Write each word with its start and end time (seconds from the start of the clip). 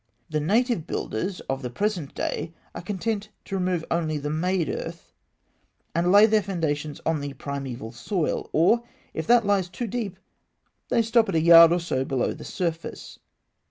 The 0.31 0.39
native 0.39 0.87
builders 0.87 1.41
of 1.41 1.61
the 1.61 1.69
present 1.69 2.15
day 2.15 2.55
are 2.73 2.81
content 2.81 3.29
to 3.45 3.53
remove 3.55 3.85
only 3.91 4.17
the 4.17 4.31
made 4.31 4.67
earth, 4.67 5.11
and 5.93 6.11
lay 6.11 6.25
their 6.25 6.41
foundations 6.41 6.99
on 7.05 7.19
the 7.21 7.33
primeval 7.33 7.91
soil; 7.91 8.49
or, 8.51 8.81
if 9.13 9.27
that 9.27 9.45
lies 9.45 9.69
too 9.69 9.85
deep, 9.85 10.17
they 10.89 11.03
stop 11.03 11.29
at 11.29 11.35
a 11.35 11.39
yard 11.39 11.71
or 11.71 11.79
so 11.79 12.03
below 12.03 12.33
the 12.33 12.43
surface. 12.43 13.19